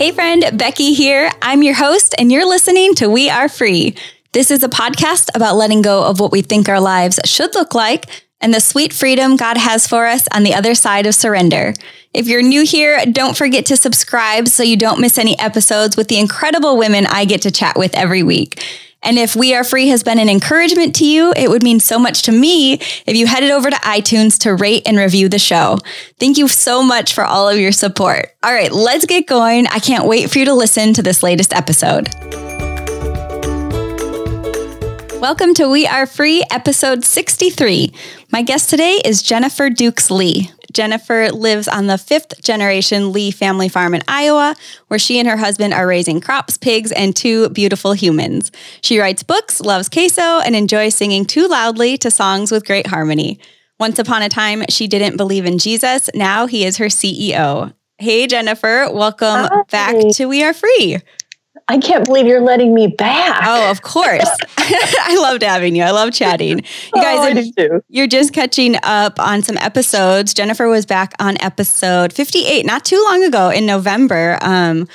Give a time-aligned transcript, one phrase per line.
[0.00, 1.30] Hey, friend, Becky here.
[1.42, 3.94] I'm your host, and you're listening to We Are Free.
[4.32, 7.74] This is a podcast about letting go of what we think our lives should look
[7.74, 8.06] like
[8.40, 11.74] and the sweet freedom God has for us on the other side of surrender.
[12.14, 16.08] If you're new here, don't forget to subscribe so you don't miss any episodes with
[16.08, 18.64] the incredible women I get to chat with every week.
[19.02, 21.98] And if We Are Free has been an encouragement to you, it would mean so
[21.98, 25.78] much to me if you headed over to iTunes to rate and review the show.
[26.18, 28.34] Thank you so much for all of your support.
[28.42, 29.66] All right, let's get going.
[29.68, 32.08] I can't wait for you to listen to this latest episode.
[35.18, 37.94] Welcome to We Are Free, episode 63.
[38.30, 40.50] My guest today is Jennifer Dukes Lee.
[40.72, 44.54] Jennifer lives on the fifth generation Lee family farm in Iowa,
[44.88, 48.52] where she and her husband are raising crops, pigs, and two beautiful humans.
[48.80, 53.40] She writes books, loves queso, and enjoys singing too loudly to songs with great harmony.
[53.78, 56.10] Once upon a time, she didn't believe in Jesus.
[56.14, 57.72] Now he is her CEO.
[57.98, 59.62] Hey, Jennifer, welcome Hi.
[59.70, 60.98] back to We Are Free.
[61.70, 63.44] I can't believe you're letting me back.
[63.46, 64.28] Oh, of course.
[64.58, 65.84] I loved having you.
[65.84, 66.58] I love chatting.
[66.58, 66.64] You
[66.96, 70.34] oh, guys, oh, you're just catching up on some episodes.
[70.34, 74.36] Jennifer was back on episode 58 not too long ago in November.
[74.42, 74.88] Um,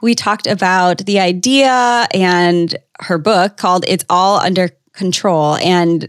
[0.00, 5.56] we talked about the idea and her book called It's All Under Control.
[5.56, 6.08] And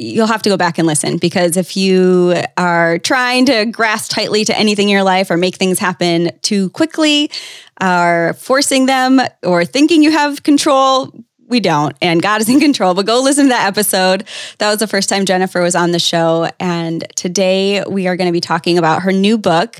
[0.00, 4.44] you'll have to go back and listen because if you are trying to grasp tightly
[4.46, 7.30] to anything in your life or make things happen too quickly,
[7.80, 11.12] are forcing them or thinking you have control,
[11.50, 11.96] we don't.
[12.00, 12.94] And God is in control.
[12.94, 14.24] But go listen to that episode.
[14.58, 16.48] That was the first time Jennifer was on the show.
[16.60, 19.76] And today we are going to be talking about her new book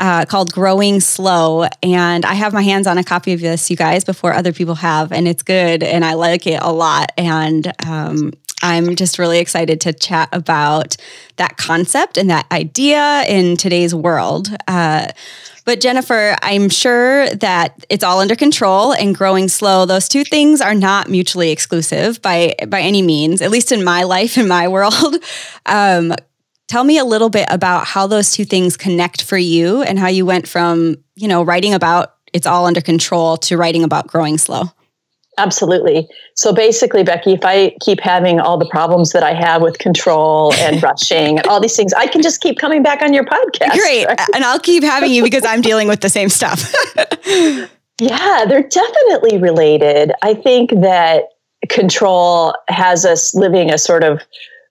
[0.00, 1.66] uh, called Growing Slow.
[1.82, 4.76] And I have my hands on a copy of this, you guys, before other people
[4.76, 5.12] have.
[5.12, 5.82] And it's good.
[5.82, 7.12] And I like it a lot.
[7.18, 8.32] And um,
[8.70, 10.96] I'm just really excited to chat about
[11.36, 14.48] that concept and that idea in today's world.
[14.68, 15.08] Uh,
[15.64, 19.86] but Jennifer, I'm sure that it's all under control and growing slow.
[19.86, 24.04] Those two things are not mutually exclusive by by any means, at least in my
[24.04, 25.16] life, in my world.
[25.66, 26.14] Um,
[26.68, 30.08] tell me a little bit about how those two things connect for you and how
[30.08, 34.38] you went from you know writing about it's all under control to writing about growing
[34.38, 34.64] slow.
[35.40, 36.06] Absolutely.
[36.34, 40.52] So basically, Becky, if I keep having all the problems that I have with control
[40.54, 43.72] and rushing and all these things, I can just keep coming back on your podcast.
[43.72, 44.06] Great.
[44.06, 44.20] Right?
[44.34, 46.74] And I'll keep having you because I'm dealing with the same stuff.
[47.98, 50.12] yeah, they're definitely related.
[50.22, 51.24] I think that
[51.68, 54.20] control has us living a sort of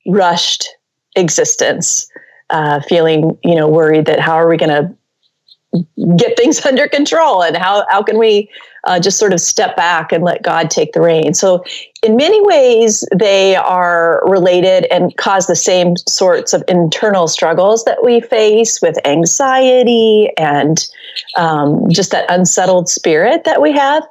[0.07, 0.67] rushed
[1.15, 2.07] existence,
[2.51, 7.43] uh, feeling, you know, worried that how are we going to get things under control
[7.43, 8.49] and how, how can we
[8.85, 11.39] uh, just sort of step back and let God take the reins.
[11.39, 11.63] So,
[12.01, 18.03] in many ways, they are related and cause the same sorts of internal struggles that
[18.03, 20.87] we face with anxiety and
[21.35, 24.03] um, just that unsettled spirit that we have.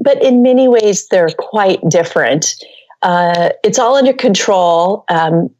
[0.00, 2.54] But in many ways, they're quite different.
[3.02, 5.04] Uh, it's all under control.
[5.08, 5.50] Um,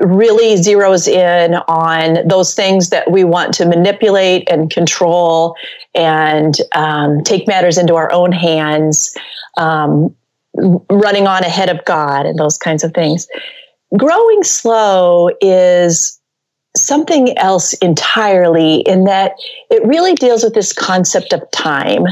[0.00, 5.56] really zeroes in on those things that we want to manipulate and control
[5.94, 9.14] and um, take matters into our own hands,
[9.56, 10.14] um,
[10.90, 13.26] running on ahead of God and those kinds of things.
[13.96, 16.20] Growing slow is
[16.76, 19.32] something else entirely in that
[19.70, 22.04] it really deals with this concept of time.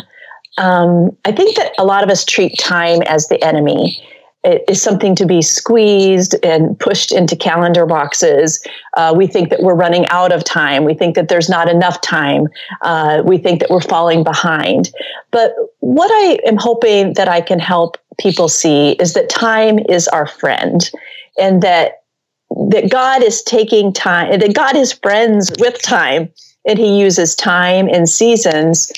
[0.58, 4.02] Um, I think that a lot of us treat time as the enemy
[4.46, 8.64] is something to be squeezed and pushed into calendar boxes.
[8.96, 10.84] Uh, we think that we're running out of time.
[10.84, 12.48] We think that there's not enough time.
[12.82, 14.90] Uh, we think that we're falling behind.
[15.30, 20.08] But what I am hoping that I can help people see is that time is
[20.08, 20.90] our friend
[21.38, 22.02] and that
[22.70, 26.32] that God is taking time, that God is friends with time,
[26.66, 28.92] and He uses time and seasons,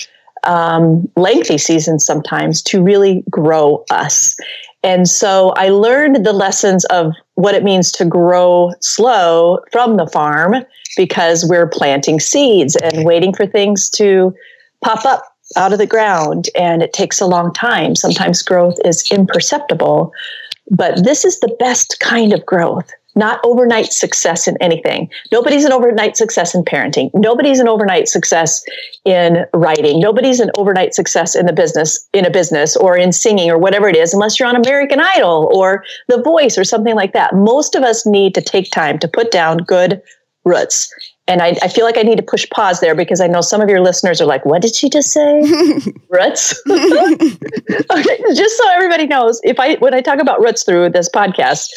[0.45, 4.37] um, lengthy seasons sometimes, to really grow us.
[4.83, 10.07] And so I learned the lessons of what it means to grow slow from the
[10.07, 10.55] farm
[10.97, 14.35] because we're planting seeds and waiting for things to
[14.83, 15.23] pop up
[15.57, 16.49] out of the ground.
[16.55, 17.97] And it takes a long time.
[17.97, 20.13] Sometimes growth is imperceptible,
[20.71, 25.11] but this is the best kind of growth not overnight success in anything.
[25.33, 27.11] Nobody's an overnight success in parenting.
[27.13, 28.65] Nobody's an overnight success
[29.05, 30.01] in writing.
[30.01, 33.89] Nobody's an overnight success in the business, in a business or in singing or whatever
[33.89, 37.35] it is, unless you're on American Idol or The Voice or something like that.
[37.35, 40.01] Most of us need to take time to put down good
[40.45, 40.93] roots.
[41.29, 43.61] And I, I feel like I need to push pause there because I know some
[43.61, 45.41] of your listeners are like, what did she just say?
[46.09, 46.59] roots?
[46.71, 51.69] okay, just so everybody knows, if I when I talk about roots through this podcast,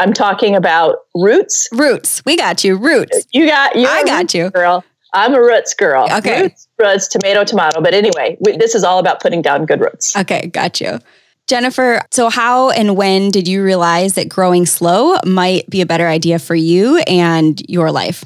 [0.00, 1.68] I'm talking about roots.
[1.72, 2.22] Roots.
[2.24, 2.76] We got you.
[2.76, 3.26] Roots.
[3.32, 3.86] You got you.
[3.86, 4.82] I got you, girl.
[5.12, 6.08] I'm a roots girl.
[6.10, 6.42] Okay.
[6.42, 7.82] Roots, roots, tomato, tomato.
[7.82, 10.16] But anyway, we, this is all about putting down good roots.
[10.16, 11.00] Okay, got you.
[11.46, 16.06] Jennifer, so how and when did you realize that growing slow might be a better
[16.06, 18.24] idea for you and your life?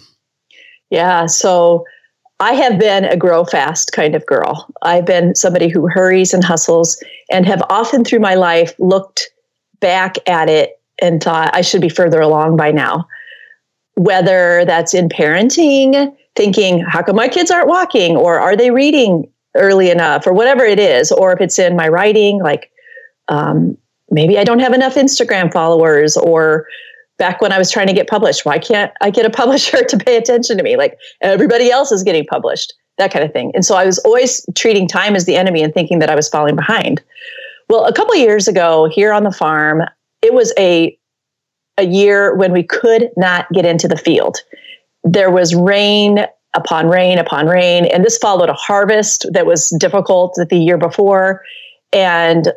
[0.90, 1.84] Yeah, so
[2.38, 4.68] I have been a grow fast kind of girl.
[4.82, 9.30] I've been somebody who hurries and hustles and have often through my life looked
[9.80, 13.06] back at it and thought I should be further along by now.
[13.96, 18.16] Whether that's in parenting, thinking, how come my kids aren't walking?
[18.16, 20.26] Or are they reading early enough?
[20.26, 21.12] Or whatever it is.
[21.12, 22.70] Or if it's in my writing, like
[23.28, 23.76] um,
[24.10, 26.16] maybe I don't have enough Instagram followers.
[26.16, 26.66] Or
[27.18, 29.96] back when I was trying to get published, why can't I get a publisher to
[29.96, 30.76] pay attention to me?
[30.76, 33.52] Like everybody else is getting published, that kind of thing.
[33.54, 36.28] And so I was always treating time as the enemy and thinking that I was
[36.28, 37.02] falling behind.
[37.68, 39.82] Well, a couple years ago here on the farm,
[40.24, 40.98] it was a
[41.76, 44.38] a year when we could not get into the field
[45.04, 47.84] there was rain upon rain upon rain.
[47.86, 51.42] And this followed a harvest that was difficult the year before.
[51.92, 52.52] And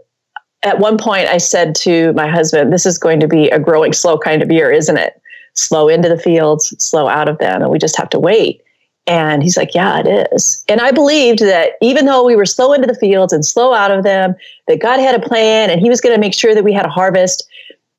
[0.64, 3.94] at one point, I said to my husband, This is going to be a growing
[3.94, 5.22] slow kind of year, isn't it?
[5.56, 8.62] Slow into the fields, slow out of them, and we just have to wait.
[9.06, 10.64] And he's like, Yeah, it is.
[10.68, 13.92] And I believed that even though we were slow into the fields and slow out
[13.92, 14.36] of them,
[14.68, 16.86] that God had a plan and He was going to make sure that we had
[16.86, 17.48] a harvest.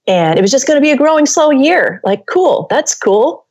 [0.08, 2.00] And it was just going to be a growing slow year.
[2.02, 3.44] Like, cool, that's cool.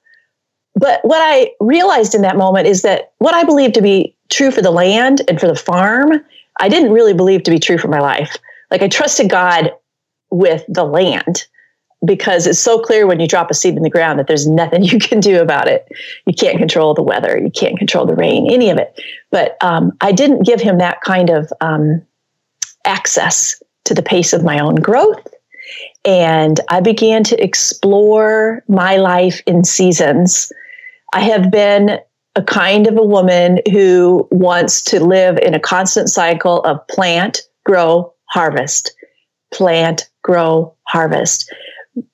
[0.75, 4.51] But what I realized in that moment is that what I believed to be true
[4.51, 6.13] for the land and for the farm,
[6.59, 8.35] I didn't really believe to be true for my life.
[8.69, 9.71] Like I trusted God
[10.29, 11.45] with the land
[12.05, 14.83] because it's so clear when you drop a seed in the ground that there's nothing
[14.83, 15.87] you can do about it.
[16.25, 18.99] You can't control the weather, you can't control the rain, any of it.
[19.31, 22.01] But um, I didn't give him that kind of um,
[22.85, 25.27] access to the pace of my own growth.
[26.05, 30.51] And I began to explore my life in seasons
[31.13, 31.99] I have been
[32.35, 37.41] a kind of a woman who wants to live in a constant cycle of plant,
[37.65, 38.93] grow, harvest,
[39.53, 41.51] plant, grow, harvest.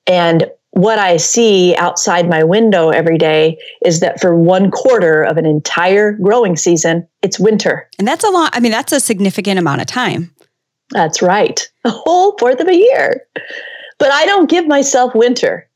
[0.06, 5.36] And what I see outside my window every day is that for one quarter of
[5.36, 7.88] an entire growing season, it's winter.
[7.98, 8.50] And that's a lot.
[8.54, 10.34] I mean, that's a significant amount of time.
[10.90, 11.68] That's right.
[11.84, 13.26] A whole fourth of a year.
[14.04, 15.66] But I don't give myself winter.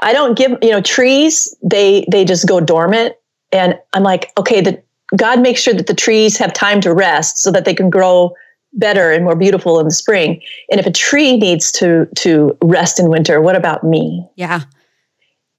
[0.00, 3.14] I don't give, you know, trees, they they just go dormant.
[3.52, 4.82] And I'm like, okay, the
[5.18, 8.34] God makes sure that the trees have time to rest so that they can grow
[8.72, 10.40] better and more beautiful in the spring.
[10.70, 14.26] And if a tree needs to to rest in winter, what about me?
[14.36, 14.62] Yeah.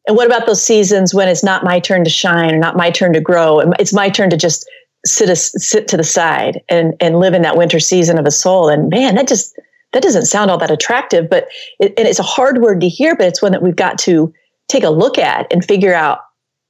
[0.07, 2.89] And what about those seasons when it's not my turn to shine or not my
[2.89, 3.59] turn to grow?
[3.59, 4.67] And it's my turn to just
[5.05, 8.31] sit a, sit to the side and and live in that winter season of a
[8.31, 8.67] soul.
[8.67, 9.55] And man, that just
[9.93, 11.47] that doesn't sound all that attractive, but
[11.79, 14.33] it, and it's a hard word to hear, but it's one that we've got to
[14.67, 16.19] take a look at and figure out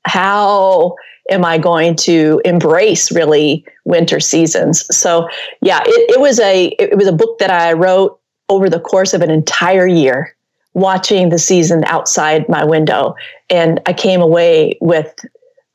[0.05, 0.95] how
[1.29, 4.85] am I going to embrace really winter seasons.
[4.95, 5.27] So
[5.61, 9.13] yeah, it, it was a it was a book that I wrote over the course
[9.13, 10.35] of an entire year,
[10.73, 13.15] watching the season outside my window,
[13.49, 15.13] and I came away with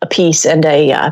[0.03, 1.11] a piece and a uh,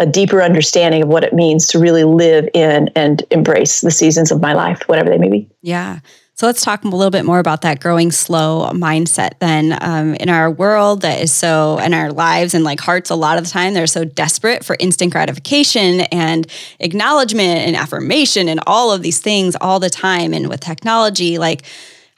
[0.00, 4.32] a deeper understanding of what it means to really live in and embrace the seasons
[4.32, 5.48] of my life, whatever they may be.
[5.62, 6.00] Yeah.
[6.34, 10.30] So let's talk a little bit more about that growing slow mindset then um, in
[10.30, 13.50] our world that is so, in our lives and like hearts, a lot of the
[13.50, 19.18] time, they're so desperate for instant gratification and acknowledgement and affirmation and all of these
[19.18, 20.32] things all the time.
[20.32, 21.64] And with technology, like,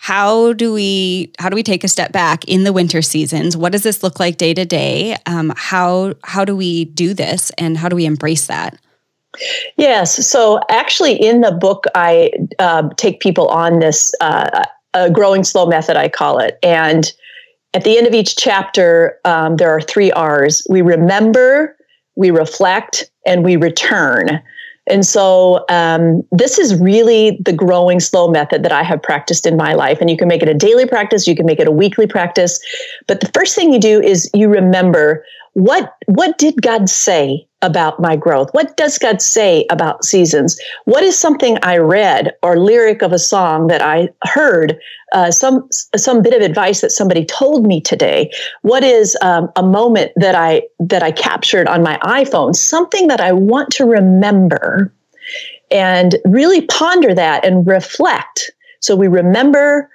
[0.02, 3.56] how do we how do we take a step back in the winter seasons?
[3.56, 5.16] What does this look like day to day?
[5.26, 8.76] Um, how how do we do this and how do we embrace that?
[9.76, 10.26] Yes.
[10.26, 14.64] So actually in the book i uh, take people on this uh,
[15.12, 16.58] growing slow method i call it.
[16.64, 17.12] And
[17.72, 20.66] at the end of each chapter um, there are three r's.
[20.68, 21.76] We remember
[22.16, 24.42] we reflect and we return
[24.88, 29.56] and so, um, this is really the growing slow method that I have practiced in
[29.56, 30.00] my life.
[30.00, 32.58] And you can make it a daily practice, you can make it a weekly practice.
[33.06, 35.24] But the first thing you do is you remember
[35.54, 38.48] what what did God say about my growth?
[38.52, 40.58] What does God say about seasons?
[40.84, 44.78] What is something I read or lyric of a song that I heard?
[45.12, 48.30] Uh, some some bit of advice that somebody told me today.
[48.62, 52.56] What is um, a moment that I that I captured on my iPhone?
[52.56, 54.92] Something that I want to remember,
[55.70, 58.50] and really ponder that and reflect.
[58.80, 59.90] So we remember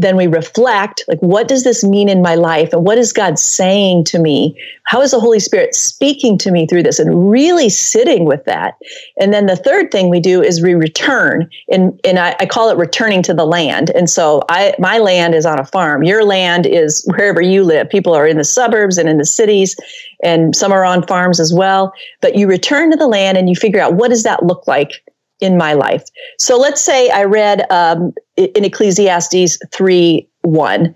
[0.00, 2.72] then we reflect like what does this mean in my life?
[2.72, 4.58] And what is god saying to me?
[4.84, 8.74] How is the holy spirit speaking to me through this and really sitting with that?
[9.20, 12.70] And then the third thing we do is we return and, and I, I call
[12.70, 13.90] it returning to the land.
[13.90, 16.02] And so i my land is on a farm.
[16.02, 17.90] Your land is wherever you live.
[17.90, 19.76] People are in the suburbs and in the cities
[20.22, 21.92] and some are on farms as well.
[22.22, 25.02] But you return to the land and you figure out what does that look like
[25.40, 26.04] in my life.
[26.38, 30.94] So let's say I read um, in Ecclesiastes 3 1,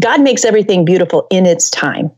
[0.00, 2.10] God makes everything beautiful in its time.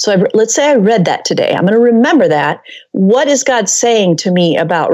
[0.00, 1.52] So I, let's say I read that today.
[1.52, 2.62] I'm going to remember that.
[2.92, 4.90] What is God saying to me about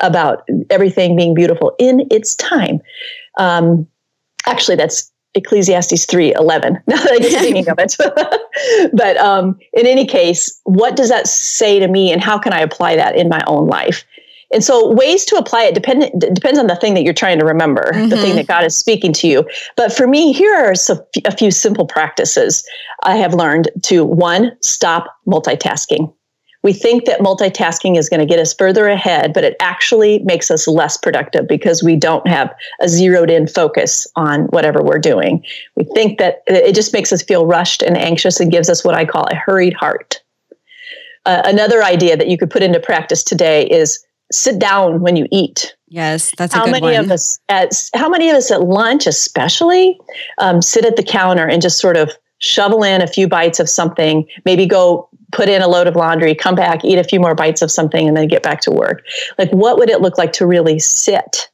[0.00, 2.80] about everything being beautiful in its time?
[3.38, 3.86] Um,
[4.46, 6.78] actually, that's Ecclesiastes 3 11.
[6.86, 7.96] Now that I get thinking of it.
[8.94, 12.60] but um, in any case, what does that say to me, and how can I
[12.60, 14.04] apply that in my own life?
[14.54, 17.44] And so ways to apply it depend, depends on the thing that you're trying to
[17.44, 18.08] remember, mm-hmm.
[18.08, 18.36] the thing mm-hmm.
[18.36, 19.44] that God is speaking to you.
[19.76, 20.72] But for me, here are
[21.24, 22.64] a few simple practices
[23.02, 26.14] I have learned to one, stop multitasking.
[26.62, 30.50] We think that multitasking is going to get us further ahead, but it actually makes
[30.50, 35.44] us less productive because we don't have a zeroed in focus on whatever we're doing.
[35.76, 38.94] We think that it just makes us feel rushed and anxious and gives us what
[38.94, 40.22] I call a hurried heart.
[41.26, 44.02] Uh, another idea that you could put into practice today is
[44.36, 45.74] sit down when you eat.
[45.88, 46.96] Yes, that's how many one.
[46.96, 49.98] of us at how many of us at lunch, especially,
[50.38, 53.68] um, sit at the counter and just sort of shovel in a few bites of
[53.68, 54.26] something.
[54.44, 57.62] Maybe go put in a load of laundry, come back, eat a few more bites
[57.62, 59.04] of something, and then get back to work.
[59.38, 61.48] Like, what would it look like to really sit?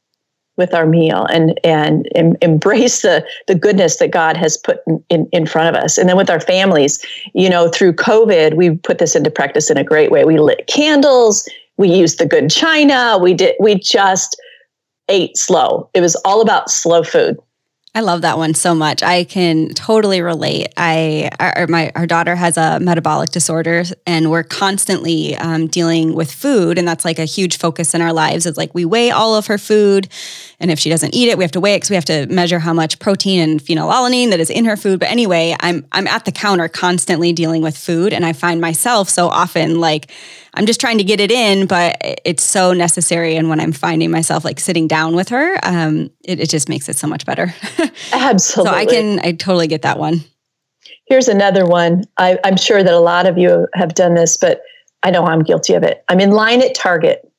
[0.57, 5.03] with our meal and and em- embrace the the goodness that God has put in,
[5.09, 5.97] in, in front of us.
[5.97, 9.77] And then with our families, you know, through COVID, we put this into practice in
[9.77, 10.23] a great way.
[10.25, 11.47] We lit candles,
[11.77, 13.17] we used the good china.
[13.21, 13.55] We did.
[13.59, 14.39] We just
[15.09, 15.89] ate slow.
[15.93, 17.37] It was all about slow food.
[17.93, 19.03] I love that one so much.
[19.03, 20.69] I can totally relate.
[20.77, 26.31] I our, my our daughter has a metabolic disorder, and we're constantly um, dealing with
[26.31, 28.45] food, and that's like a huge focus in our lives.
[28.45, 30.07] It's like we weigh all of her food,
[30.57, 32.27] and if she doesn't eat it, we have to weigh it because we have to
[32.27, 35.01] measure how much protein and phenylalanine that is in her food.
[35.01, 39.09] But anyway, I'm I'm at the counter constantly dealing with food, and I find myself
[39.09, 40.09] so often like
[40.53, 43.35] I'm just trying to get it in, but it's so necessary.
[43.37, 46.89] And when I'm finding myself like sitting down with her, um, it, it just makes
[46.89, 47.53] it so much better.
[48.11, 48.39] Absolutely.
[48.39, 50.21] so I can, I totally get that one.
[51.05, 52.03] Here's another one.
[52.17, 54.61] I, I'm sure that a lot of you have done this, but
[55.03, 56.03] I know I'm guilty of it.
[56.09, 57.31] I'm in line at Target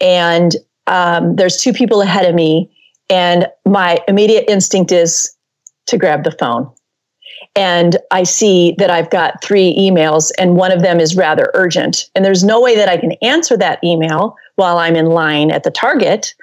[0.00, 0.54] and
[0.86, 2.70] um, there's two people ahead of me,
[3.10, 5.34] and my immediate instinct is
[5.86, 6.70] to grab the phone
[7.58, 12.08] and I see that I've got three emails and one of them is rather urgent.
[12.14, 15.64] And there's no way that I can answer that email while I'm in line at
[15.64, 16.36] the Target.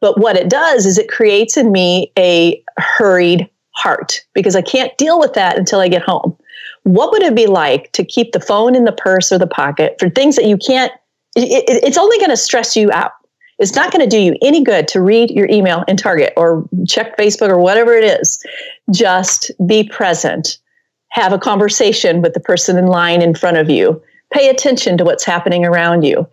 [0.00, 4.96] But what it does is it creates in me a hurried heart because I can't
[4.96, 6.36] deal with that until I get home.
[6.84, 9.96] What would it be like to keep the phone in the purse or the pocket
[9.98, 10.92] for things that you can't?
[11.34, 13.10] It, it, it's only going to stress you out.
[13.58, 16.64] It's not going to do you any good to read your email in Target or
[16.88, 18.42] check Facebook or whatever it is.
[18.90, 20.59] Just be present.
[21.10, 24.02] Have a conversation with the person in line in front of you.
[24.32, 26.26] Pay attention to what's happening around you.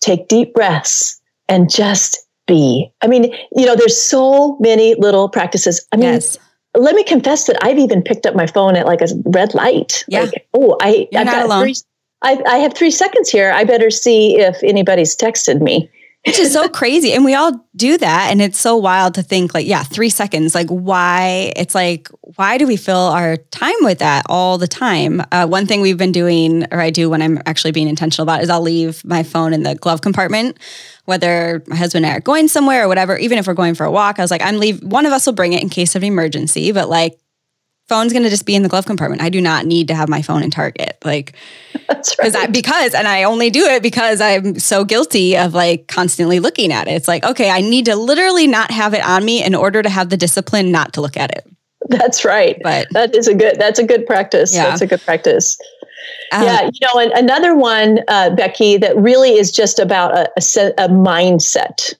[0.00, 2.90] Take deep breaths and just be.
[3.02, 5.86] I mean, you know, there's so many little practices.
[5.92, 6.36] I mean, yes.
[6.76, 10.04] let me confess that I've even picked up my phone at like a red light.
[10.08, 10.22] Yeah.
[10.22, 11.62] Like, oh, I, You're I've got alone.
[11.62, 11.74] three.
[12.22, 13.52] I, I have three seconds here.
[13.52, 15.88] I better see if anybody's texted me
[16.26, 17.12] which is so crazy.
[17.12, 18.28] And we all do that.
[18.30, 20.54] And it's so wild to think, like, yeah, three seconds.
[20.54, 21.52] Like, why?
[21.56, 25.22] It's like, why do we fill our time with that all the time?
[25.32, 28.40] Uh, one thing we've been doing, or I do when I'm actually being intentional about,
[28.40, 30.58] it, is I'll leave my phone in the glove compartment,
[31.04, 33.16] whether my husband and I are going somewhere or whatever.
[33.16, 34.82] Even if we're going for a walk, I was like, I'm leave.
[34.82, 37.18] One of us will bring it in case of emergency, but like,
[37.88, 39.22] phone's going to just be in the glove compartment.
[39.22, 40.98] I do not need to have my phone in Target.
[41.04, 41.34] Like,
[41.88, 42.34] that's right.
[42.36, 46.72] I, because, and I only do it because I'm so guilty of like constantly looking
[46.72, 46.92] at it.
[46.92, 49.88] It's like, okay, I need to literally not have it on me in order to
[49.88, 51.46] have the discipline not to look at it.
[51.88, 52.58] That's right.
[52.62, 54.54] But that is a good, that's a good practice.
[54.54, 54.64] Yeah.
[54.64, 55.58] That's a good practice.
[56.32, 56.64] Um, yeah.
[56.64, 60.88] You know, and another one, uh, Becky, that really is just about a, a, a
[60.88, 61.94] mindset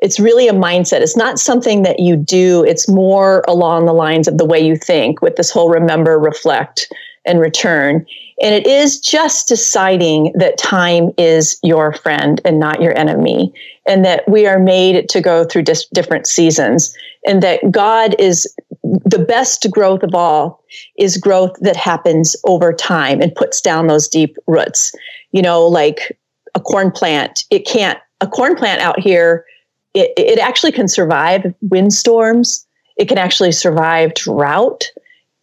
[0.00, 1.00] it's really a mindset.
[1.00, 2.64] It's not something that you do.
[2.64, 6.92] It's more along the lines of the way you think with this whole remember, reflect,
[7.26, 8.06] and return.
[8.42, 13.52] And it is just deciding that time is your friend and not your enemy,
[13.86, 18.52] and that we are made to go through dis- different seasons, and that God is
[18.82, 20.64] the best growth of all
[20.96, 24.92] is growth that happens over time and puts down those deep roots.
[25.32, 26.18] You know, like
[26.54, 29.44] a corn plant, it can't, a corn plant out here
[29.94, 32.66] it, it actually can survive windstorms.
[32.96, 34.84] It can actually survive drought.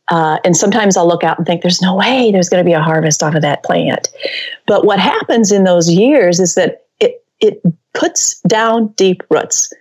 [0.09, 2.73] Uh, and sometimes I'll look out and think, there's no way there's going to be
[2.73, 4.07] a harvest off of that plant.
[4.65, 7.61] But what happens in those years is that it, it
[7.93, 9.73] puts down deep roots.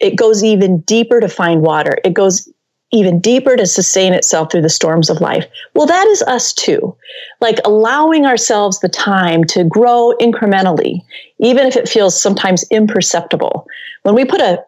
[0.00, 1.98] It goes even deeper to find water.
[2.04, 2.48] It goes
[2.96, 5.46] even deeper to sustain itself through the storms of life.
[5.74, 6.96] Well, that is us too.
[7.40, 11.02] Like allowing ourselves the time to grow incrementally,
[11.38, 13.66] even if it feels sometimes imperceptible.
[14.02, 14.64] When we put a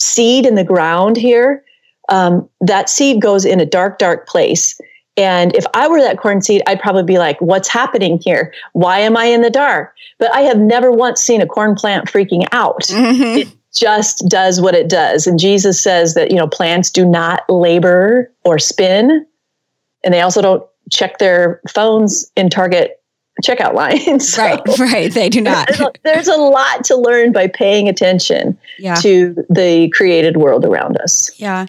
[0.00, 1.64] seed in the ground here,
[2.08, 4.78] um, that seed goes in a dark, dark place.
[5.16, 8.52] And if I were that corn seed, I'd probably be like, what's happening here?
[8.72, 9.94] Why am I in the dark?
[10.18, 12.82] But I have never once seen a corn plant freaking out.
[12.84, 13.38] Mm-hmm.
[13.38, 15.26] It just does what it does.
[15.26, 19.26] And Jesus says that, you know, plants do not labor or spin.
[20.04, 23.02] And they also don't check their phones in Target
[23.42, 24.32] checkout lines.
[24.32, 25.12] So right, right.
[25.12, 25.68] They do not.
[25.68, 28.94] There's a, there's a lot to learn by paying attention yeah.
[28.96, 31.30] to the created world around us.
[31.38, 31.66] Yeah.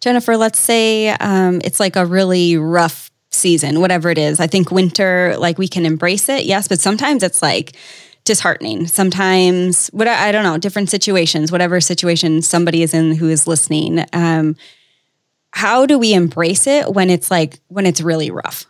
[0.00, 4.40] Jennifer, let's say um, it's like a really rough season, whatever it is.
[4.40, 7.74] I think winter, like we can embrace it, yes, but sometimes it's like
[8.24, 8.86] disheartening.
[8.86, 13.46] Sometimes, what I, I don't know, different situations, whatever situation somebody is in who is
[13.46, 14.04] listening.
[14.12, 14.56] Um,
[15.52, 18.66] how do we embrace it when it's like when it's really rough?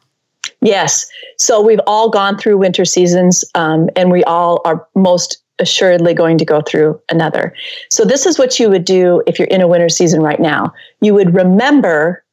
[0.61, 1.08] Yes.
[1.38, 6.37] So we've all gone through winter seasons, um, and we all are most assuredly going
[6.38, 7.54] to go through another.
[7.90, 10.73] So this is what you would do if you're in a winter season right now.
[11.00, 12.25] You would remember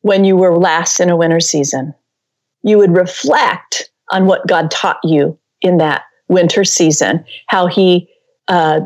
[0.00, 1.94] when you were last in a winter season.
[2.62, 8.08] You would reflect on what God taught you in that winter season, how he
[8.48, 8.80] uh,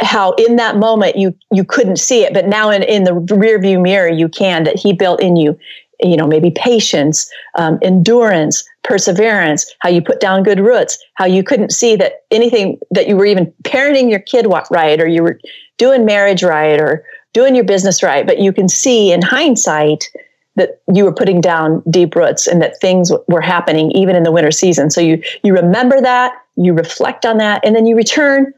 [0.00, 3.60] how in that moment you you couldn't see it, but now in, in the rear
[3.60, 5.58] view mirror you can, that he built in you,
[6.00, 11.42] you know, maybe patience, um, endurance, perseverance, how you put down good roots, how you
[11.42, 15.40] couldn't see that anything that you were even parenting your kid right, or you were
[15.78, 20.08] doing marriage right, or doing your business right, but you can see in hindsight
[20.58, 24.32] that you were putting down deep roots and that things were happening even in the
[24.32, 24.90] winter season.
[24.90, 28.52] So you you remember that, you reflect on that, and then you return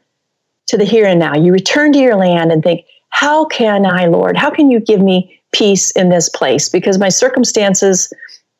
[0.66, 1.35] to the here and now.
[1.35, 4.37] You return to your land and think, how can I, Lord?
[4.37, 6.69] How can you give me peace in this place?
[6.69, 8.12] Because my circumstances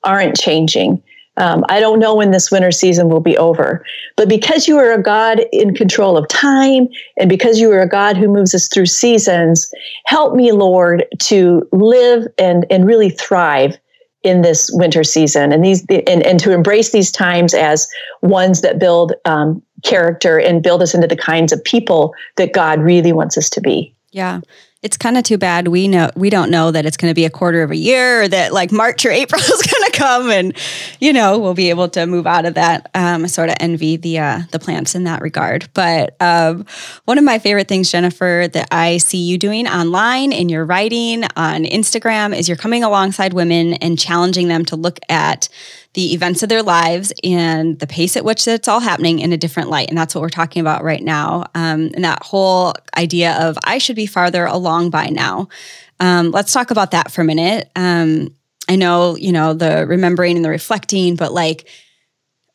[0.05, 1.03] aren't changing.
[1.41, 3.85] Um, I don't know when this winter season will be over.
[4.17, 6.87] But because you are a God in control of time,
[7.19, 9.73] and because you are a God who moves us through seasons,
[10.05, 13.79] help me, Lord, to live and, and really thrive
[14.23, 17.89] in this winter season and these and, and to embrace these times as
[18.21, 22.81] ones that build um, character and build us into the kinds of people that God
[22.81, 23.95] really wants us to be.
[24.11, 24.41] Yeah
[24.83, 27.25] it's kind of too bad we know we don't know that it's going to be
[27.25, 30.57] a quarter of a year or that like March or April is going come and
[30.99, 32.91] you know we'll be able to move out of that.
[32.95, 35.69] Um, sort of envy the uh, the plants in that regard.
[35.75, 36.65] But um,
[37.05, 41.25] one of my favorite things, Jennifer, that I see you doing online in your writing
[41.37, 45.49] on Instagram is you're coming alongside women and challenging them to look at
[45.95, 49.37] the events of their lives and the pace at which it's all happening in a
[49.37, 49.89] different light.
[49.89, 51.47] And that's what we're talking about right now.
[51.55, 55.49] Um, and that whole idea of I should be farther along by now.
[55.99, 57.71] Um, let's talk about that for a minute.
[57.77, 58.35] Um,
[58.71, 61.69] I know, you know, the remembering and the reflecting, but like,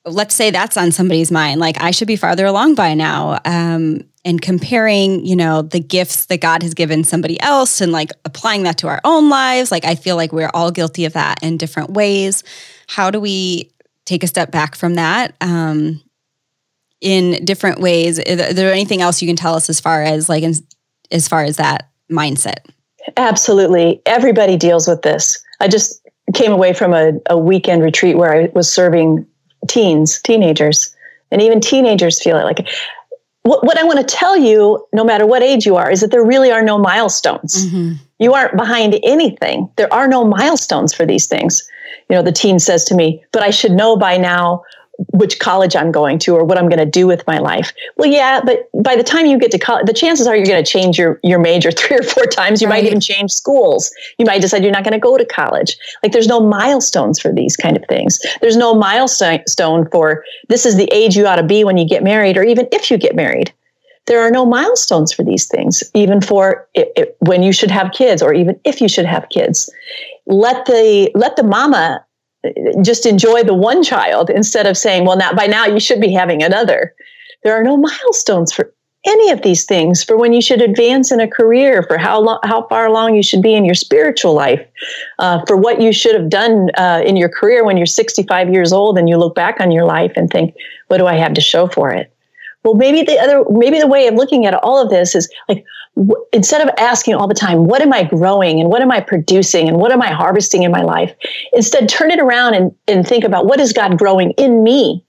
[0.05, 1.59] let's say that's on somebody's mind.
[1.59, 3.39] Like, I should be farther along by now.
[3.45, 8.11] Um, and comparing, you know, the gifts that God has given somebody else and like
[8.23, 9.71] applying that to our own lives.
[9.71, 12.43] Like, I feel like we're all guilty of that in different ways
[12.87, 13.71] how do we
[14.05, 16.01] take a step back from that um,
[17.01, 18.19] in different ways?
[18.19, 20.53] Is there anything else you can tell us as far as like in,
[21.11, 22.67] as far as that mindset?
[23.17, 24.01] Absolutely.
[24.05, 25.41] Everybody deals with this.
[25.59, 26.01] I just
[26.33, 29.25] came away from a, a weekend retreat where I was serving
[29.67, 30.95] teens, teenagers,
[31.31, 32.43] and even teenagers feel it.
[32.43, 32.67] Like
[33.43, 36.11] what, what I want to tell you, no matter what age you are, is that
[36.11, 37.65] there really are no milestones.
[37.65, 37.93] Mm-hmm.
[38.19, 39.69] You aren't behind anything.
[39.75, 41.67] There are no milestones for these things
[42.09, 44.63] you know, the teen says to me, but I should know by now
[45.13, 47.73] which college I'm going to or what I'm going to do with my life.
[47.97, 50.63] Well, yeah, but by the time you get to college, the chances are you're going
[50.63, 52.61] to change your, your major three or four times.
[52.61, 52.83] You right.
[52.83, 53.91] might even change schools.
[54.17, 55.77] You might decide you're not going to go to college.
[56.03, 58.19] Like there's no milestones for these kind of things.
[58.41, 62.03] There's no milestone for this is the age you ought to be when you get
[62.03, 63.53] married or even if you get married.
[64.07, 67.91] There are no milestones for these things, even for it, it, when you should have
[67.91, 69.71] kids or even if you should have kids
[70.27, 72.03] let the let the mama
[72.81, 76.11] just enjoy the one child instead of saying, well, now by now you should be
[76.11, 76.93] having another.
[77.43, 78.73] There are no milestones for
[79.05, 82.39] any of these things for when you should advance in a career, for how long,
[82.43, 84.65] how far along you should be in your spiritual life,
[85.19, 88.73] uh, for what you should have done uh, in your career when you're 65 years
[88.73, 90.55] old and you look back on your life and think,
[90.87, 92.14] what do I have to show for it?
[92.65, 95.63] Well, maybe the other, maybe the way of looking at all of this is like,
[95.95, 99.01] w- instead of asking all the time, what am I growing and what am I
[99.01, 101.13] producing and what am I harvesting in my life?
[101.53, 105.05] Instead, turn it around and, and think about what is God growing in me?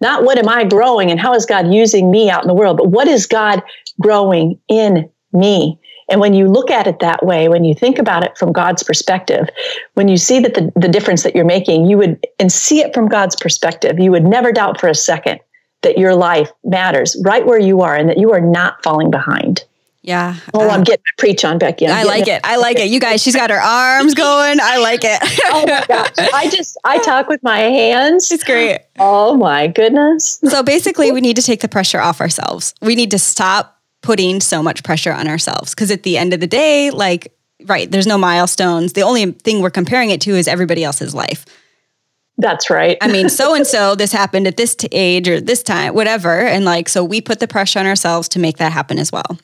[0.00, 2.78] Not what am I growing and how is God using me out in the world,
[2.78, 3.62] but what is God
[4.00, 5.78] growing in me?
[6.08, 8.82] And when you look at it that way, when you think about it from God's
[8.82, 9.48] perspective,
[9.94, 12.94] when you see that the, the difference that you're making, you would, and see it
[12.94, 15.40] from God's perspective, you would never doubt for a second
[15.86, 19.64] that your life matters right where you are and that you are not falling behind.
[20.02, 20.36] Yeah.
[20.52, 21.86] Oh, uh, I'm getting to preach on Becky.
[21.86, 22.40] I like it.
[22.44, 22.88] I like it.
[22.88, 24.58] You guys, she's got her arms going.
[24.60, 25.18] I like it.
[25.46, 26.14] oh my gosh.
[26.32, 28.30] I just, I talk with my hands.
[28.32, 28.80] It's great.
[28.98, 30.40] Oh my goodness.
[30.44, 32.74] So basically, we need to take the pressure off ourselves.
[32.82, 35.74] We need to stop putting so much pressure on ourselves.
[35.74, 37.32] Because at the end of the day, like,
[37.64, 38.92] right, there's no milestones.
[38.92, 41.46] The only thing we're comparing it to is everybody else's life.
[42.38, 42.98] That's right.
[43.00, 46.40] I mean, so and so, this happened at this t- age or this time, whatever.
[46.40, 49.38] And like, so we put the pressure on ourselves to make that happen as well.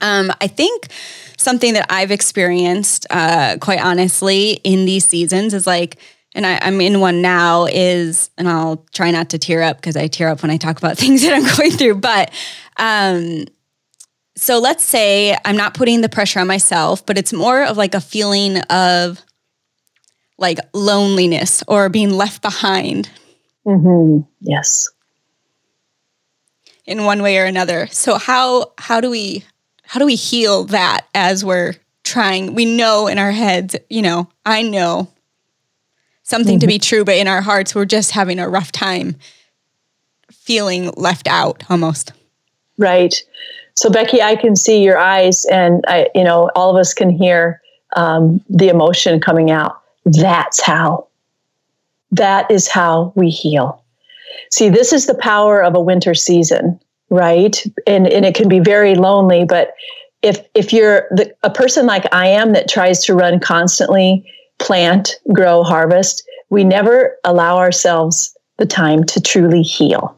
[0.00, 0.88] Um, I think
[1.36, 5.98] something that I've experienced, uh, quite honestly, in these seasons is like,
[6.34, 9.96] and I, am in one now is, and I'll try not to tear up because
[9.96, 12.32] I tear up when I talk about things that I'm going through, but
[12.78, 13.44] um,
[14.36, 17.94] so let's say I'm not putting the pressure on myself, but it's more of like
[17.94, 19.22] a feeling of
[20.38, 23.10] like loneliness or being left behind.
[23.66, 24.22] Mm-hmm.
[24.40, 24.90] Yes.
[26.86, 27.86] In one way or another.
[27.88, 29.44] So how how do we
[29.84, 32.54] how do we heal that as we're trying?
[32.54, 35.08] We know in our heads, you know, I know
[36.22, 36.60] something mm-hmm.
[36.60, 39.16] to be true, but in our hearts, we're just having a rough time
[40.30, 42.12] feeling left out almost.
[42.76, 43.14] Right.
[43.76, 47.10] So Becky, I can see your eyes, and I, you know, all of us can
[47.10, 47.60] hear
[47.96, 49.80] um, the emotion coming out.
[50.04, 51.08] That's how.
[52.10, 53.82] That is how we heal.
[54.50, 56.78] See, this is the power of a winter season,
[57.10, 57.62] right?
[57.86, 59.74] And and it can be very lonely, but
[60.22, 64.24] if if you're the, a person like I am that tries to run constantly,
[64.58, 70.16] plant, grow, harvest, we never allow ourselves the time to truly heal.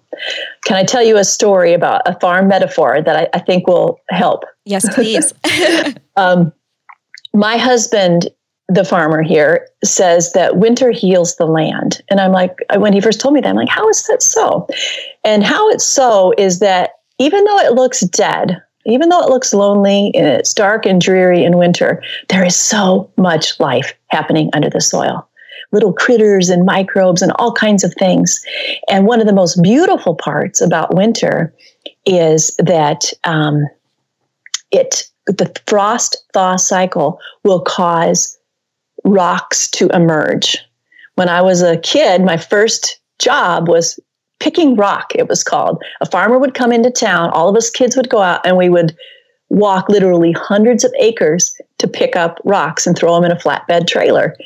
[0.64, 4.00] Can I tell you a story about a farm metaphor that I, I think will
[4.08, 4.44] help?
[4.64, 5.32] Yes, please.
[6.16, 6.52] um,
[7.34, 8.28] my husband,
[8.68, 12.02] the farmer here, says that winter heals the land.
[12.10, 14.66] And I'm like, when he first told me that, I'm like, how is that so?
[15.24, 19.54] And how it's so is that even though it looks dead, even though it looks
[19.54, 24.70] lonely and it's dark and dreary in winter, there is so much life happening under
[24.70, 25.28] the soil
[25.72, 28.40] little critters and microbes and all kinds of things.
[28.88, 31.52] And one of the most beautiful parts about winter
[32.04, 33.66] is that um,
[34.70, 38.35] it the frost thaw cycle will cause
[39.06, 40.58] rocks to emerge.
[41.14, 43.98] When I was a kid, my first job was
[44.38, 45.82] picking rock, it was called.
[46.00, 48.68] A farmer would come into town, all of us kids would go out, and we
[48.68, 48.94] would
[49.48, 53.86] walk literally hundreds of acres to pick up rocks and throw them in a flatbed
[53.86, 54.36] trailer.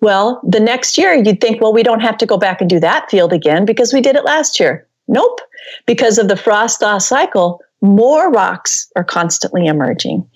[0.00, 2.80] Well, the next year you'd think, well, we don't have to go back and do
[2.80, 4.86] that field again because we did it last year.
[5.08, 5.40] Nope.
[5.86, 10.28] Because of the frost thaw cycle, more rocks are constantly emerging.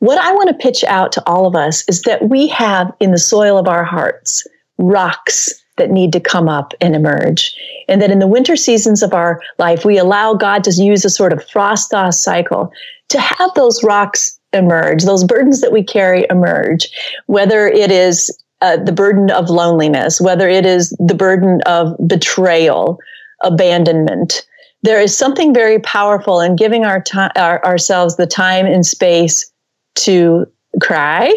[0.00, 3.12] What I want to pitch out to all of us is that we have in
[3.12, 4.46] the soil of our hearts
[4.78, 7.54] rocks that need to come up and emerge.
[7.88, 11.10] And that in the winter seasons of our life, we allow God to use a
[11.10, 12.70] sort of frost thaw cycle
[13.08, 16.88] to have those rocks emerge, those burdens that we carry emerge,
[17.26, 22.98] whether it is uh, the burden of loneliness, whether it is the burden of betrayal,
[23.44, 24.46] abandonment.
[24.82, 29.50] There is something very powerful in giving our time, our, ourselves the time and space
[29.96, 30.46] to
[30.80, 31.32] cry,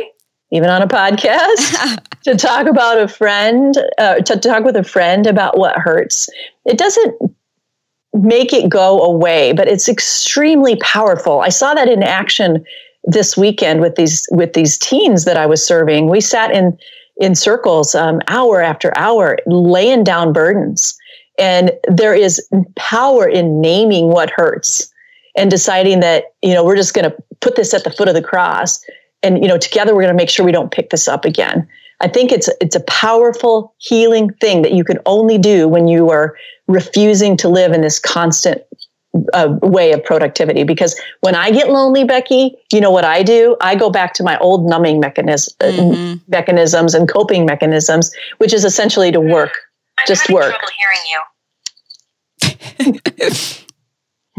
[0.52, 5.28] even on a podcast, to talk about a friend, uh, to talk with a friend
[5.28, 6.30] about what hurts.
[6.66, 7.16] It doesn't
[8.14, 11.42] make it go away, but it's extremely powerful.
[11.42, 12.66] I saw that in action
[13.04, 16.10] this weekend with these with these teens that I was serving.
[16.10, 16.78] We sat in
[17.20, 20.98] in circles um, hour after hour, laying down burdens.
[21.38, 22.46] And there is
[22.76, 24.92] power in naming what hurts
[25.38, 28.16] and deciding that, you know, we're just going to put this at the foot of
[28.16, 28.84] the cross.
[29.24, 31.68] And, you know, together we're going to make sure we don't pick this up again.
[32.02, 36.10] I think it's it's a powerful healing thing that you can only do when you
[36.10, 36.36] are
[36.68, 38.62] refusing to live in this constant
[39.34, 43.58] a way of productivity because when I get lonely, Becky, you know what I do?
[43.60, 46.18] I go back to my old numbing mechanism, uh, mm-hmm.
[46.28, 49.52] mechanisms and coping mechanisms, which is essentially to work,
[49.98, 50.54] I'm just work.
[50.78, 51.02] hearing
[53.18, 53.62] you.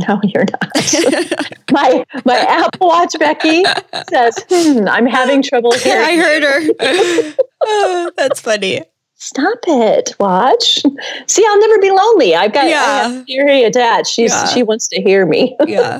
[0.09, 1.51] no, you're not.
[1.73, 3.65] my my Apple Watch, Becky,
[4.09, 7.35] says, hmm, "I'm having trouble hearing." I heard her.
[7.63, 8.83] oh, that's funny.
[9.17, 10.15] Stop it.
[10.19, 10.83] Watch.
[11.27, 12.35] See, I'll never be lonely.
[12.35, 13.23] I've got yeah.
[13.27, 14.11] Siri attached.
[14.11, 14.47] She's yeah.
[14.47, 15.57] she wants to hear me.
[15.67, 15.99] yeah.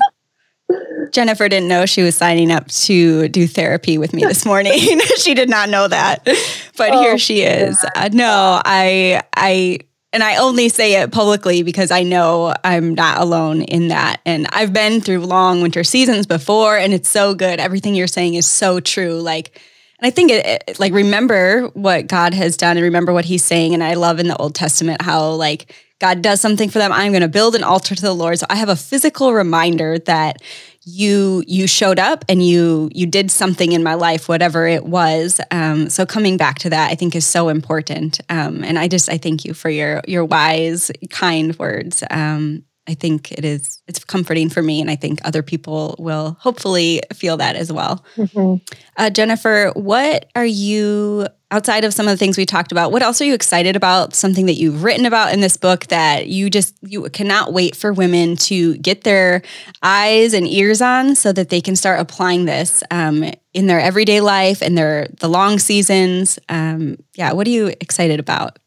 [1.11, 4.73] Jennifer didn't know she was signing up to do therapy with me this morning.
[5.17, 6.23] she did not know that.
[6.77, 7.83] But oh, here she is.
[7.95, 9.79] Uh, no, I I
[10.13, 14.19] and I only say it publicly because I know I'm not alone in that.
[14.25, 17.59] And I've been through long winter seasons before and it's so good.
[17.59, 19.21] Everything you're saying is so true.
[19.21, 19.59] Like
[19.99, 23.43] and I think it, it, like remember what God has done and remember what he's
[23.43, 26.91] saying and I love in the Old Testament how like God does something for them,
[26.91, 28.39] I'm going to build an altar to the Lord.
[28.39, 30.41] So I have a physical reminder that
[30.83, 35.39] you you showed up and you you did something in my life, whatever it was.
[35.51, 38.19] Um, so coming back to that, I think is so important.
[38.29, 42.03] Um, and I just I thank you for your your wise, kind words.
[42.09, 46.35] Um, I think it is it's comforting for me, and I think other people will
[46.39, 48.03] hopefully feel that as well.
[48.15, 48.55] Mm-hmm.
[48.97, 52.91] Uh, Jennifer, what are you outside of some of the things we talked about?
[52.91, 54.15] What else are you excited about?
[54.15, 57.93] Something that you've written about in this book that you just you cannot wait for
[57.93, 59.43] women to get their
[59.83, 64.21] eyes and ears on, so that they can start applying this um, in their everyday
[64.21, 66.39] life and their the long seasons.
[66.49, 68.57] Um, yeah, what are you excited about?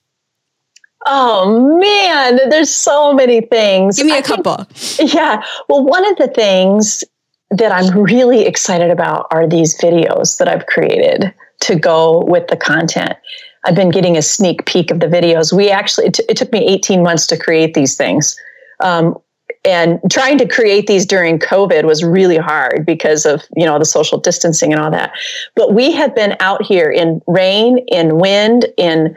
[1.06, 3.96] Oh man, there's so many things.
[3.96, 4.64] Give me a I couple.
[4.70, 5.42] Think, yeah.
[5.68, 7.04] Well, one of the things
[7.50, 12.56] that I'm really excited about are these videos that I've created to go with the
[12.56, 13.14] content.
[13.64, 15.52] I've been getting a sneak peek of the videos.
[15.52, 18.36] We actually, it, t- it took me 18 months to create these things.
[18.82, 19.16] Um,
[19.64, 23.86] and trying to create these during COVID was really hard because of, you know, the
[23.86, 25.12] social distancing and all that.
[25.56, 29.16] But we have been out here in rain, in wind, in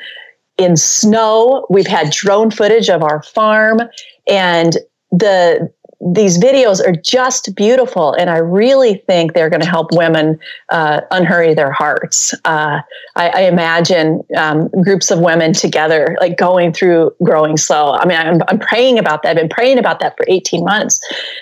[0.57, 1.67] in snow.
[1.69, 3.79] We've had drone footage of our farm
[4.27, 4.77] and
[5.12, 10.39] the these videos are just beautiful, and I really think they're going to help women
[10.69, 12.36] uh, unhurry their hearts.
[12.45, 12.81] Uh,
[13.15, 17.93] I, I, imagine um, groups of women together, like going through growing slow.
[17.93, 19.31] I mean, I'm, I'm praying about that.
[19.31, 20.99] I've been praying about that for 18 months,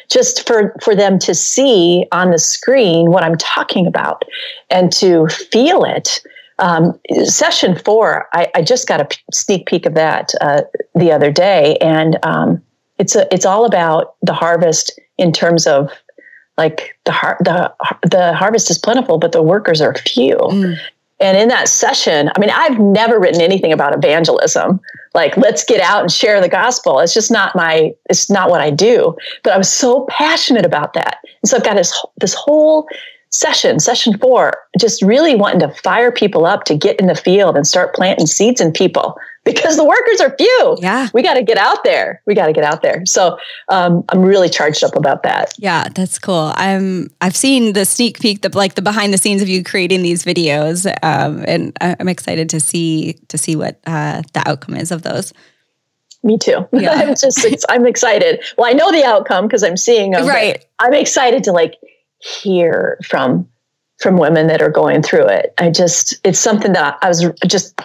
[0.10, 4.24] just for for them to see on the screen what I'm talking about
[4.70, 6.22] and to feel it.
[6.60, 10.62] Um, session four, I, I, just got a sneak peek of that uh,
[10.94, 12.64] the other day, and um,
[12.98, 15.92] it's a, it's all about the harvest in terms of
[16.58, 17.74] like the har- the
[18.10, 20.38] the harvest is plentiful, but the workers are few.
[20.38, 20.78] Mm.
[21.20, 24.82] And in that session, I mean, I've never written anything about evangelism.
[25.14, 27.00] Like, let's get out and share the gospel.
[27.00, 29.16] It's just not my, it's not what I do.
[29.42, 31.20] But I was so passionate about that.
[31.42, 32.86] And so I've got this, this whole
[33.30, 37.56] session, session four, just really wanting to fire people up to get in the field
[37.56, 40.78] and start planting seeds in people because the workers are few.
[40.82, 41.08] Yeah.
[41.14, 42.22] We got to get out there.
[42.26, 43.06] We got to get out there.
[43.06, 43.38] So
[43.70, 45.54] um, I'm really charged up about that.
[45.58, 46.52] Yeah, that's cool.
[46.56, 50.02] I'm, I've seen the sneak peek, the, like the behind the scenes of you creating
[50.02, 50.88] these videos.
[51.04, 55.32] Um, and I'm excited to see, to see what uh, the outcome is of those.
[56.24, 56.68] Me too.
[56.74, 56.92] Yeah.
[56.92, 58.44] I'm just, I'm excited.
[58.58, 60.28] Well, I know the outcome because I'm seeing them.
[60.28, 60.66] Right.
[60.80, 61.76] I'm excited to like
[62.20, 63.48] hear from
[64.02, 65.54] from women that are going through it.
[65.58, 67.80] I just it's something that I was just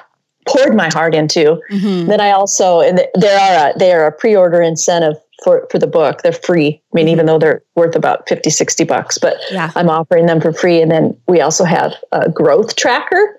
[0.50, 1.60] poured my heart into.
[1.70, 2.08] Mm-hmm.
[2.08, 5.86] Then I also and there are a, they are a pre-order incentive for for the
[5.86, 6.22] book.
[6.22, 6.68] They're free.
[6.68, 7.12] I mean, mm-hmm.
[7.12, 9.70] even though they're worth about 50, 60 bucks, but yeah.
[9.74, 10.80] I'm offering them for free.
[10.80, 13.36] And then we also have a growth tracker.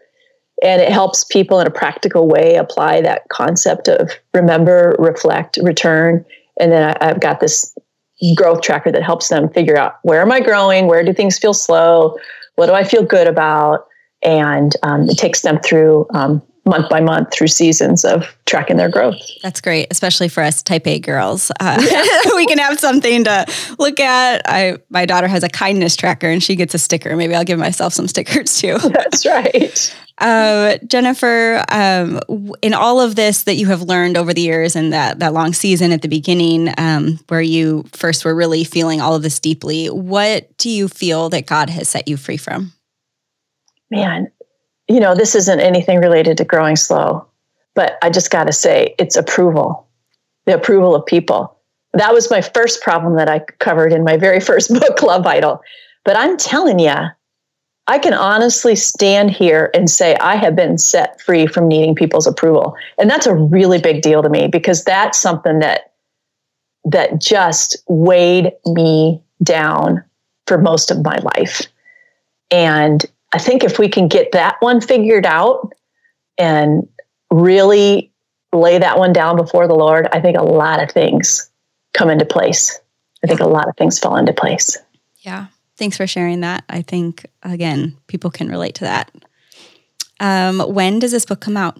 [0.64, 6.24] And it helps people in a practical way apply that concept of remember, reflect, return.
[6.60, 7.76] And then I, I've got this
[8.36, 10.86] growth tracker that helps them figure out where am I growing?
[10.86, 12.18] Where do things feel slow?
[12.56, 13.88] What do I feel good about?
[14.22, 18.90] And um, it takes them through um, month by month through seasons of tracking their
[18.90, 19.20] growth.
[19.42, 21.52] That's great, especially for us type A girls.
[21.60, 22.32] Uh, yeah.
[22.36, 23.46] we can have something to
[23.80, 24.42] look at.
[24.46, 27.16] I my daughter has a kindness tracker and she gets a sticker.
[27.16, 28.78] Maybe I'll give myself some stickers too.
[28.84, 29.96] That's right.
[30.18, 32.20] Uh, Jennifer, um,
[32.62, 35.52] in all of this that you have learned over the years and that that long
[35.52, 39.88] season at the beginning, um, where you first were really feeling all of this deeply,
[39.88, 42.72] what do you feel that God has set you free from?
[43.90, 44.32] Man,
[44.92, 47.26] you know, this isn't anything related to growing slow,
[47.76, 49.88] but I just got to say, it's approval,
[50.46, 51.58] the approval of people.
[51.94, 55.62] That was my first problem that I covered in my very first book, Love Idol.
[56.04, 56.94] But I'm telling you,
[57.88, 62.28] I can honestly stand here and say I have been set free from needing people's
[62.28, 62.76] approval.
[63.00, 65.94] And that's a really big deal to me because that's something that
[66.84, 70.04] that just weighed me down
[70.48, 71.62] for most of my life.
[72.50, 75.74] And I think if we can get that one figured out
[76.38, 76.88] and
[77.32, 78.12] really
[78.54, 81.50] lay that one down before the Lord, I think a lot of things
[81.94, 82.80] come into place.
[83.24, 84.78] I think a lot of things fall into place.
[85.20, 85.48] Yeah.
[85.78, 86.64] Thanks for sharing that.
[86.70, 89.12] I think, again, people can relate to that.
[90.20, 91.80] Um, when does this book come out?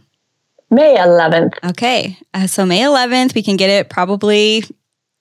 [0.70, 1.54] May 11th.
[1.72, 2.18] Okay.
[2.34, 4.64] Uh, so May 11th, we can get it probably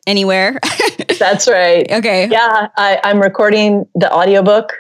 [0.07, 0.61] anywhere.
[1.19, 1.91] That's right.
[1.91, 2.29] Okay.
[2.31, 4.73] Yeah, I, I'm recording the audiobook.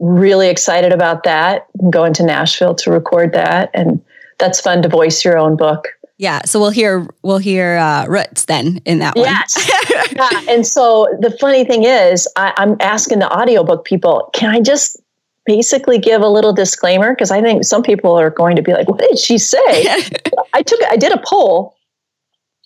[0.00, 1.66] Really excited about that.
[1.80, 3.70] I'm going to Nashville to record that.
[3.74, 4.02] And
[4.38, 5.88] that's fun to voice your own book.
[6.20, 6.42] Yeah.
[6.44, 9.24] So we'll hear we'll hear uh, roots then in that one.
[9.24, 10.12] Yes.
[10.12, 10.42] yeah.
[10.52, 15.00] And so the funny thing is, I, I'm asking the audiobook people, can I just
[15.46, 17.14] basically give a little disclaimer?
[17.14, 19.58] Because I think some people are going to be like, what did she say?
[20.52, 21.74] I took I did a poll.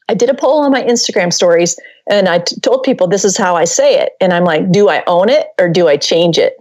[0.08, 1.78] I did a poll on my Instagram stories
[2.10, 4.12] and I t- told people this is how I say it.
[4.20, 6.56] And I'm like, do I own it or do I change it?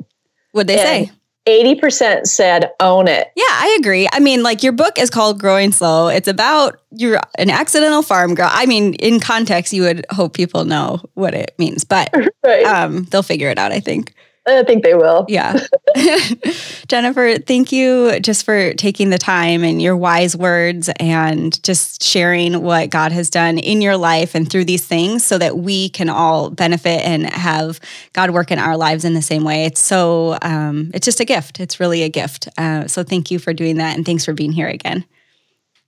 [0.54, 1.12] What'd they And say?
[1.46, 3.28] 80% said own it.
[3.36, 4.08] Yeah, I agree.
[4.14, 6.08] I mean, like your book is called Growing Slow.
[6.08, 8.48] It's about you're an accidental farm girl.
[8.50, 12.14] I mean, in context, you would hope people know what it means, but
[12.46, 12.64] Right.
[12.66, 13.74] um, they'll figure it out.
[13.74, 14.14] I think.
[14.48, 15.26] I think they will.
[15.28, 15.60] Yeah.
[16.88, 22.62] Jennifer, thank you just for taking the time and your wise words and just sharing
[22.62, 26.10] what God has done in your life and through these things so that we can
[26.10, 27.80] all benefit and have
[28.14, 29.66] God work in our lives in the same way.
[29.66, 31.60] It's so, um, it's just a gift.
[31.60, 32.50] It's really a gift.
[32.58, 33.96] Uh, so thank you for doing that.
[33.96, 35.06] And thanks for being here again.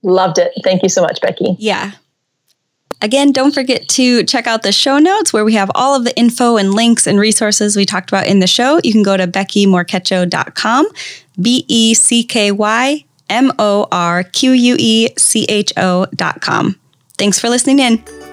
[0.04, 0.52] Loved it.
[0.64, 1.56] Thank you so much, Becky.
[1.58, 1.94] Yeah.
[3.02, 6.18] Again, don't forget to check out the show notes where we have all of the
[6.18, 8.80] info and links and resources we talked about in the show.
[8.84, 10.88] You can go to beckymorquecho.com,
[11.40, 16.80] B E C K Y M O R Q U E C H O.com.
[17.18, 18.25] Thanks for listening in.